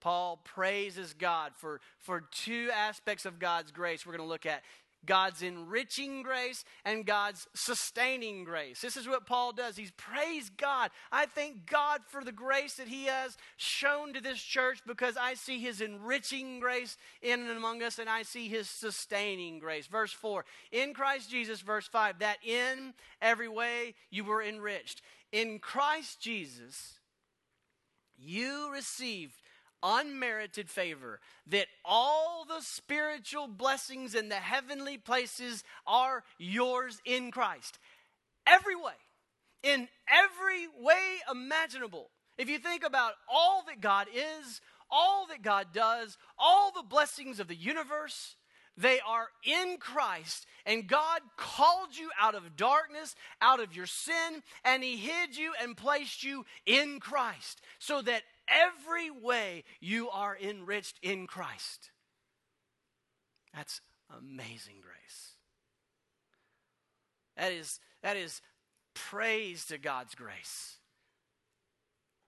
[0.00, 4.62] Paul praises God for, for two aspects of God's grace we're going to look at
[5.04, 8.80] God's enriching grace and God's sustaining grace.
[8.80, 9.76] This is what Paul does.
[9.76, 10.90] He's praised God.
[11.10, 15.34] I thank God for the grace that He has shown to this church because I
[15.34, 19.86] see His enriching grace in and among us and I see His sustaining grace.
[19.86, 25.02] Verse 4 In Christ Jesus, verse 5, that in every way you were enriched.
[25.32, 26.98] In Christ Jesus,
[28.16, 29.41] you received
[29.82, 37.78] unmerited favor, that all the spiritual blessings in the heavenly places are yours in Christ.
[38.46, 38.92] Every way,
[39.62, 42.10] in every way imaginable.
[42.38, 47.40] If you think about all that God is, all that God does, all the blessings
[47.40, 48.36] of the universe,
[48.76, 54.42] they are in Christ, and God called you out of darkness, out of your sin,
[54.64, 60.36] and He hid you and placed you in Christ so that every way you are
[60.36, 61.90] enriched in Christ.
[63.54, 65.36] That's amazing grace.
[67.36, 68.40] That is, that is
[68.94, 70.76] praise to God's grace.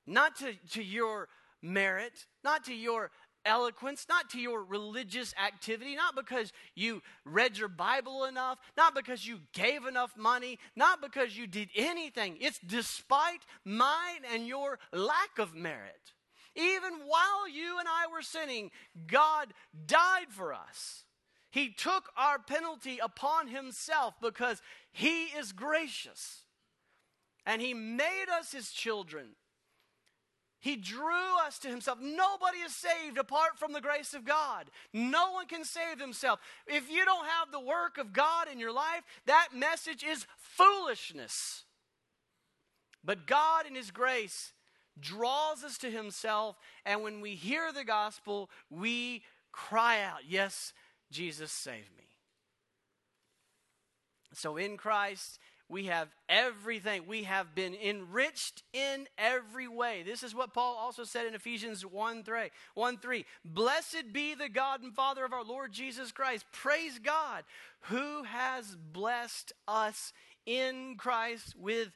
[0.07, 1.29] Not to, to your
[1.63, 3.11] merit, not to your
[3.45, 9.27] eloquence, not to your religious activity, not because you read your Bible enough, not because
[9.27, 12.37] you gave enough money, not because you did anything.
[12.41, 16.13] It's despite mine and your lack of merit.
[16.57, 18.71] Even while you and I were sinning,
[19.07, 19.53] God
[19.87, 21.05] died for us.
[21.51, 24.61] He took our penalty upon himself because
[24.93, 26.43] he is gracious.
[27.47, 29.37] And he made us his children.
[30.65, 31.99] He drew us to himself.
[32.01, 34.71] Nobody is saved apart from the grace of God.
[34.95, 36.41] No one can save himself.
[36.67, 41.65] If you don't have the work of God in your life, that message is foolishness.
[43.05, 44.55] But God, in his grace,
[44.99, 46.57] draws us to himself,
[46.87, 50.73] and when we hear the gospel, we cry out, Yes,
[51.11, 52.07] Jesus, save me.
[54.33, 55.39] So in Christ,
[55.69, 57.07] we have everything.
[57.07, 60.03] We have been enriched in every way.
[60.05, 62.51] This is what Paul also said in Ephesians 1 3.
[62.75, 63.25] 1 3.
[63.45, 66.45] Blessed be the God and Father of our Lord Jesus Christ.
[66.53, 67.45] Praise God,
[67.83, 70.13] who has blessed us
[70.45, 71.89] in Christ with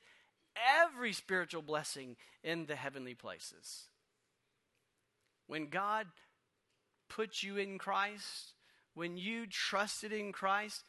[0.83, 3.85] every spiritual blessing in the heavenly places.
[5.47, 6.07] When God
[7.09, 8.55] put you in Christ,
[8.95, 10.85] when you trusted in Christ,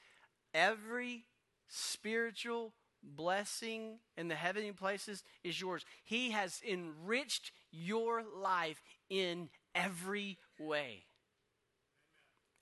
[0.54, 1.26] every
[1.70, 5.86] spiritual blessing in the heavenly places is yours.
[6.04, 11.06] He has enriched your life in every way.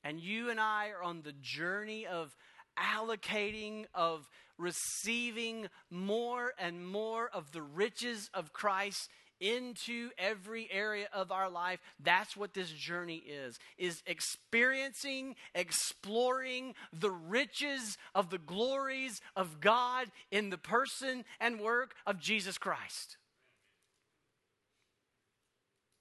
[0.04, 2.36] And you and I are on the journey of
[2.78, 9.10] allocating, of receiving more and more of the riches of Christ
[9.40, 17.12] into every area of our life that's what this journey is is experiencing exploring the
[17.12, 23.18] riches of the glories of god in the person and work of jesus christ.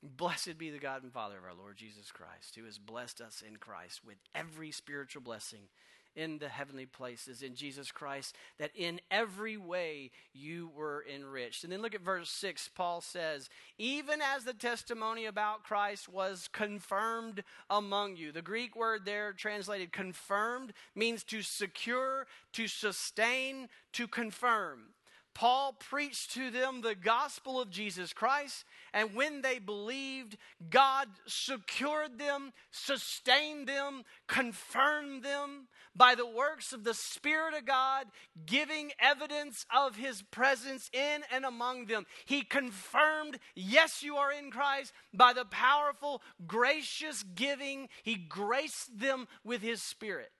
[0.02, 3.42] Blessed be the god and father of our lord jesus christ who has blessed us
[3.46, 5.68] in christ with every spiritual blessing
[6.16, 11.62] in the heavenly places in Jesus Christ, that in every way you were enriched.
[11.62, 12.70] And then look at verse 6.
[12.74, 13.48] Paul says,
[13.78, 18.32] Even as the testimony about Christ was confirmed among you.
[18.32, 24.94] The Greek word there translated confirmed means to secure, to sustain, to confirm.
[25.36, 28.64] Paul preached to them the gospel of Jesus Christ,
[28.94, 30.38] and when they believed,
[30.70, 38.06] God secured them, sustained them, confirmed them by the works of the Spirit of God,
[38.46, 42.06] giving evidence of his presence in and among them.
[42.24, 49.28] He confirmed, yes, you are in Christ, by the powerful, gracious giving, he graced them
[49.44, 50.32] with his Spirit.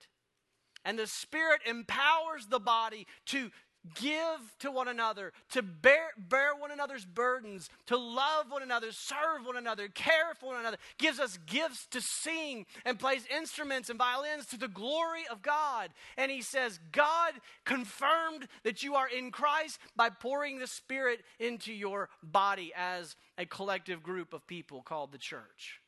[0.83, 3.51] And the Spirit empowers the body to
[3.95, 9.45] give to one another, to bear, bear one another's burdens, to love one another, serve
[9.45, 13.97] one another, care for one another, gives us gifts to sing and plays instruments and
[13.97, 15.89] violins to the glory of God.
[16.17, 17.33] And he says, God
[17.65, 23.45] confirmed that you are in Christ by pouring the Spirit into your body as a
[23.45, 25.81] collective group of people called the church.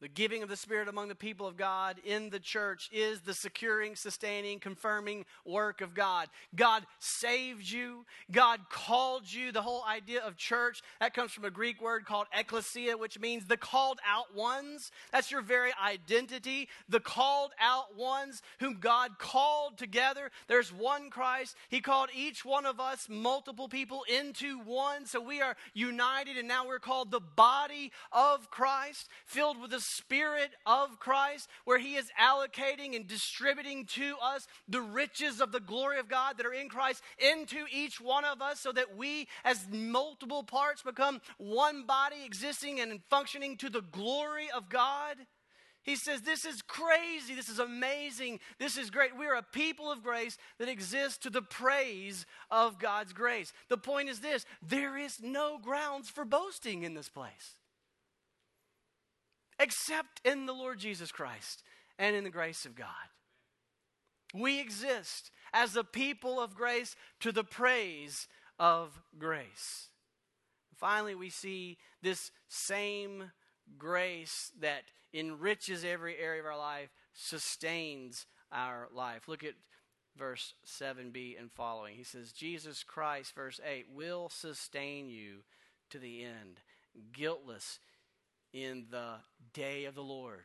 [0.00, 3.32] The giving of the Spirit among the people of God in the church is the
[3.32, 6.28] securing, sustaining, confirming work of God.
[6.54, 8.04] God saved you.
[8.30, 9.52] God called you.
[9.52, 13.46] The whole idea of church, that comes from a Greek word called ecclesia, which means
[13.46, 14.90] the called out ones.
[15.12, 16.68] That's your very identity.
[16.88, 20.30] The called out ones whom God called together.
[20.48, 21.56] There's one Christ.
[21.68, 25.06] He called each one of us, multiple people, into one.
[25.06, 29.83] So we are united, and now we're called the body of Christ, filled with the
[29.84, 35.60] Spirit of Christ, where He is allocating and distributing to us the riches of the
[35.60, 39.28] glory of God that are in Christ into each one of us, so that we,
[39.44, 45.16] as multiple parts, become one body existing and functioning to the glory of God.
[45.84, 47.34] He says, This is crazy.
[47.34, 48.40] This is amazing.
[48.58, 49.16] This is great.
[49.16, 53.52] We are a people of grace that exists to the praise of God's grace.
[53.68, 57.58] The point is this there is no grounds for boasting in this place
[59.58, 61.62] except in the Lord Jesus Christ
[61.98, 62.88] and in the grace of God.
[64.34, 68.26] We exist as a people of grace to the praise
[68.58, 69.88] of grace.
[70.76, 73.30] Finally, we see this same
[73.78, 74.82] grace that
[75.12, 79.28] enriches every area of our life, sustains our life.
[79.28, 79.54] Look at
[80.16, 81.94] verse 7b and following.
[81.96, 85.44] He says, Jesus Christ, verse 8, will sustain you
[85.90, 86.60] to the end,
[87.12, 87.78] guiltless
[88.54, 89.16] in the
[89.52, 90.44] day of the Lord.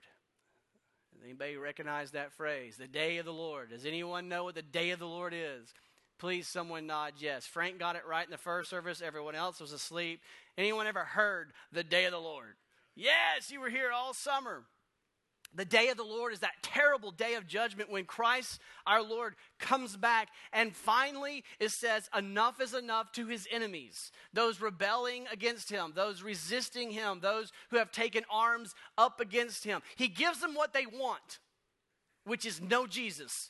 [1.24, 2.76] Anybody recognize that phrase?
[2.76, 3.70] The day of the Lord.
[3.70, 5.74] Does anyone know what the day of the Lord is?
[6.18, 7.45] Please, someone nod yes.
[7.45, 9.01] Frank got it right in the first service.
[9.01, 10.22] Everyone else was asleep.
[10.57, 12.55] Anyone ever heard the day of the Lord?
[12.95, 14.64] Yes, you were here all summer.
[15.56, 19.36] The day of the Lord is that terrible day of judgment when Christ our Lord
[19.58, 20.30] comes back.
[20.54, 26.22] And finally, it says, enough is enough to his enemies, those rebelling against him, those
[26.22, 29.82] resisting him, those who have taken arms up against him.
[29.95, 31.39] He gives them what they want,
[32.26, 33.50] which is no Jesus.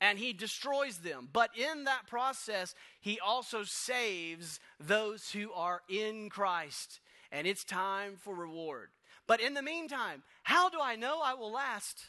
[0.00, 1.28] And he destroys them.
[1.30, 7.00] But in that process, he also saves those who are in Christ.
[7.30, 8.88] And it's time for reward.
[9.28, 12.02] But in the meantime, how do I know I will last?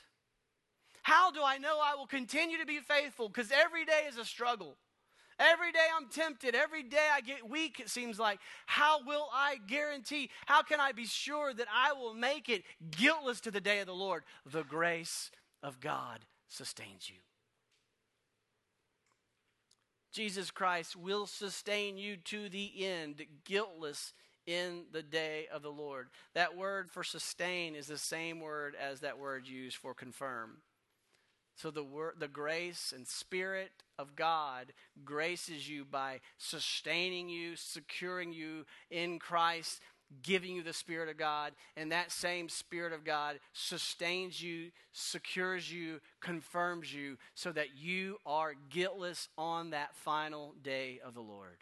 [1.04, 3.28] How do I know I will continue to be faithful?
[3.28, 4.78] Because every day is a struggle.
[5.38, 6.56] Every day I'm tempted.
[6.56, 8.40] Every day I get weak, it seems like.
[8.66, 10.30] How will I guarantee?
[10.46, 13.88] How can I be sure that I will make it guiltless to the day of
[13.88, 14.24] the Lord?
[14.46, 15.30] The grace
[15.62, 17.18] of God sustains you.
[20.12, 24.14] Jesus Christ will sustain you to the end, guiltless
[24.50, 26.08] in the day of the Lord.
[26.34, 30.58] That word for sustain is the same word as that word used for confirm.
[31.56, 34.74] So the word, the grace and spirit of God
[35.06, 39.82] graces you by sustaining you, securing you in Christ,
[40.24, 45.72] giving you the spirit of God, and that same spirit of God sustains you, secures
[45.72, 51.58] you, confirms you so that you are guiltless on that final day of the Lord.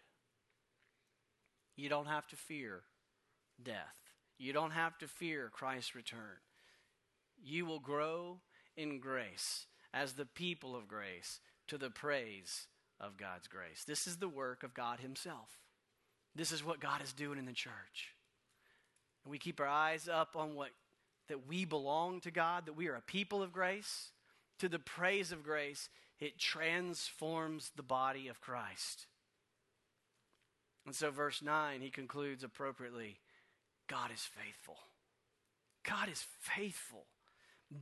[1.77, 2.81] You don't have to fear
[3.63, 3.95] death.
[4.37, 6.41] You don't have to fear Christ's return.
[7.41, 8.39] You will grow
[8.75, 12.67] in grace as the people of grace to the praise
[12.99, 13.83] of God's grace.
[13.87, 15.59] This is the work of God Himself.
[16.35, 18.13] This is what God is doing in the church.
[19.23, 20.69] And we keep our eyes up on what
[21.27, 24.11] that we belong to God, that we are a people of grace,
[24.59, 25.89] to the praise of grace.
[26.19, 29.07] It transforms the body of Christ.
[30.87, 33.19] And so, verse 9, he concludes appropriately
[33.89, 34.77] God is faithful.
[35.83, 37.05] God is faithful,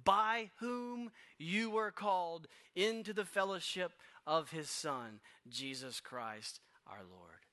[0.04, 3.94] by whom you were called into the fellowship
[4.26, 7.46] of his Son, Jesus Christ our Lord.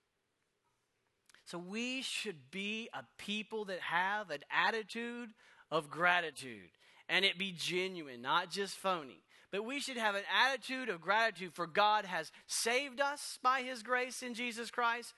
[1.44, 5.34] So, we should be a people that have an attitude
[5.70, 6.70] of gratitude
[7.10, 9.22] and it be genuine, not just phony.
[9.50, 13.82] But we should have an attitude of gratitude for God has saved us by his
[13.82, 15.12] grace in Jesus Christ.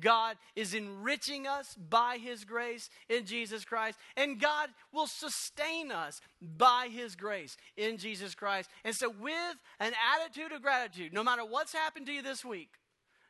[0.00, 6.20] God is enriching us by His grace in Jesus Christ, and God will sustain us
[6.40, 8.68] by His grace in Jesus Christ.
[8.84, 12.70] And so, with an attitude of gratitude, no matter what's happened to you this week,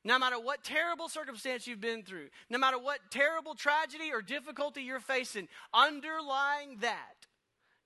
[0.05, 4.83] no matter what terrible circumstance you've been through, no matter what terrible tragedy or difficulty
[4.83, 7.27] you're facing, underlying that,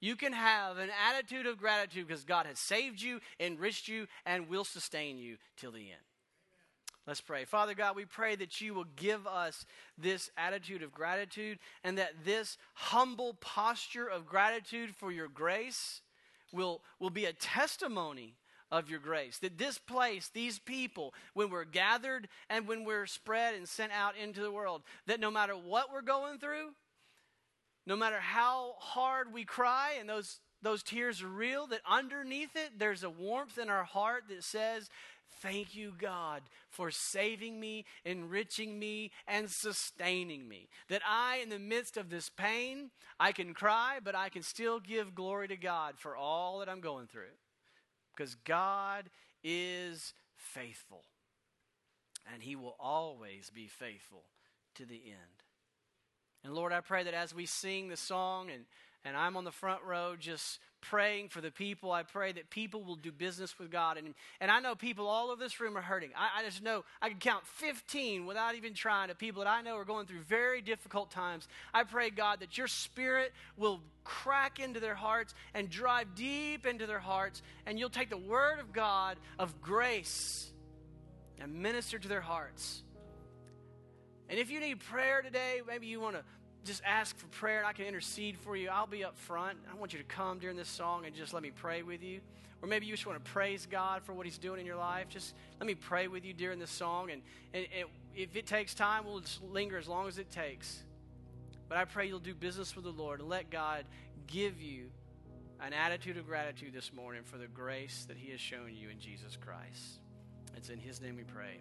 [0.01, 4.49] you can have an attitude of gratitude because God has saved you, enriched you, and
[4.49, 6.12] will sustain you till the end.
[7.07, 7.45] Let's pray.
[7.45, 9.67] Father God, we pray that you will give us
[9.99, 16.01] this attitude of gratitude and that this humble posture of gratitude for your grace
[16.53, 18.35] will, will be a testimony
[18.71, 19.39] of your grace.
[19.39, 24.17] That this place, these people, when we're gathered and when we're spread and sent out
[24.17, 26.71] into the world, that no matter what we're going through,
[27.85, 32.79] no matter how hard we cry and those, those tears are real, that underneath it,
[32.79, 34.89] there's a warmth in our heart that says,
[35.41, 40.69] Thank you, God, for saving me, enriching me, and sustaining me.
[40.89, 44.79] That I, in the midst of this pain, I can cry, but I can still
[44.81, 47.35] give glory to God for all that I'm going through.
[48.15, 49.11] Because God
[49.43, 51.05] is faithful,
[52.33, 54.25] and He will always be faithful
[54.75, 55.43] to the end.
[56.45, 58.65] And Lord, I pray that as we sing the song and,
[59.05, 61.91] and I'm on the front row just praying for the people.
[61.91, 63.97] I pray that people will do business with God.
[63.97, 66.11] And, and I know people all over this room are hurting.
[66.17, 69.63] I, I just know I can count 15 without even trying of people that I
[69.63, 71.49] know are going through very difficult times.
[71.73, 76.87] I pray, God, that your spirit will crack into their hearts and drive deep into
[76.87, 77.43] their hearts.
[77.65, 80.51] And you'll take the word of God of grace
[81.41, 82.83] and minister to their hearts.
[84.33, 86.23] And if you need prayer today, maybe you want to
[86.65, 89.59] just ask for prayer and I can intercede for you, I'll be up front.
[89.71, 92.23] I want you to come during this song and just let me pray with you.
[92.63, 95.11] Or maybe you just want to praise God for what He's doing in your life.
[95.11, 97.11] Just let me pray with you during this song.
[97.11, 97.21] And,
[97.53, 100.83] and, and if it takes time, we'll just linger as long as it takes.
[101.69, 103.85] But I pray you'll do business with the Lord and let God
[104.27, 104.87] give you
[105.61, 108.99] an attitude of gratitude this morning for the grace that He has shown you in
[108.99, 110.01] Jesus Christ.
[110.57, 111.61] It's in His name we pray.